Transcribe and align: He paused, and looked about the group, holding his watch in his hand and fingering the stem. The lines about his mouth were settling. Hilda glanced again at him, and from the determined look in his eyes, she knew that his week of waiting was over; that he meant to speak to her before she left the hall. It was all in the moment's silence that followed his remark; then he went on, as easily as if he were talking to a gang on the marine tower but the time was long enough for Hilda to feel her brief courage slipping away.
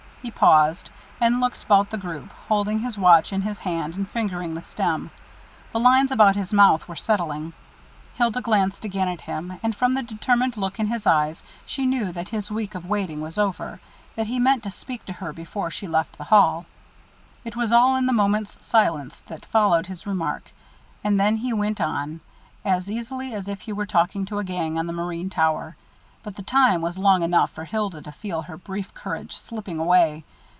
He 0.23 0.29
paused, 0.29 0.91
and 1.19 1.39
looked 1.39 1.63
about 1.63 1.89
the 1.89 1.97
group, 1.97 2.29
holding 2.47 2.77
his 2.77 2.95
watch 2.95 3.33
in 3.33 3.41
his 3.41 3.57
hand 3.57 3.95
and 3.95 4.07
fingering 4.07 4.53
the 4.53 4.61
stem. 4.61 5.09
The 5.73 5.79
lines 5.79 6.11
about 6.11 6.35
his 6.35 6.53
mouth 6.53 6.87
were 6.87 6.95
settling. 6.95 7.53
Hilda 8.13 8.39
glanced 8.41 8.85
again 8.85 9.07
at 9.07 9.21
him, 9.21 9.57
and 9.63 9.75
from 9.75 9.95
the 9.95 10.03
determined 10.03 10.57
look 10.57 10.79
in 10.79 10.85
his 10.85 11.07
eyes, 11.07 11.43
she 11.65 11.87
knew 11.87 12.11
that 12.11 12.29
his 12.29 12.51
week 12.51 12.75
of 12.75 12.85
waiting 12.85 13.19
was 13.19 13.39
over; 13.39 13.79
that 14.15 14.27
he 14.27 14.37
meant 14.39 14.61
to 14.61 14.69
speak 14.69 15.05
to 15.05 15.13
her 15.13 15.33
before 15.33 15.71
she 15.71 15.87
left 15.87 16.19
the 16.19 16.25
hall. 16.25 16.67
It 17.43 17.55
was 17.55 17.73
all 17.73 17.95
in 17.95 18.05
the 18.05 18.13
moment's 18.13 18.63
silence 18.63 19.21
that 19.21 19.47
followed 19.47 19.87
his 19.87 20.05
remark; 20.05 20.51
then 21.03 21.37
he 21.37 21.51
went 21.51 21.81
on, 21.81 22.21
as 22.63 22.91
easily 22.91 23.33
as 23.33 23.47
if 23.47 23.61
he 23.61 23.73
were 23.73 23.87
talking 23.87 24.25
to 24.25 24.37
a 24.37 24.43
gang 24.43 24.77
on 24.77 24.85
the 24.85 24.93
marine 24.93 25.31
tower 25.31 25.77
but 26.23 26.35
the 26.35 26.43
time 26.43 26.79
was 26.79 26.99
long 26.99 27.23
enough 27.23 27.49
for 27.49 27.63
Hilda 27.65 28.03
to 28.03 28.11
feel 28.11 28.43
her 28.43 28.55
brief 28.55 28.93
courage 28.93 29.35
slipping 29.35 29.79
away. 29.79 30.23